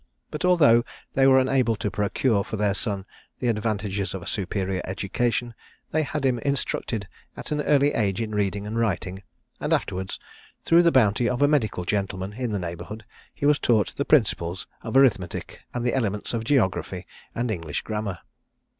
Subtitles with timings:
[0.31, 3.05] But although they were unable to procure for their son
[3.37, 5.53] the advantages of a superior education,
[5.91, 9.21] they had him instructed at an early age in reading and writing;
[9.59, 10.19] and afterwards,
[10.63, 14.65] through the bounty of a medical gentleman in the neighbourhood, he was taught the principles
[14.81, 17.05] of arithmetic, and the elements of geography
[17.35, 18.17] and English grammar.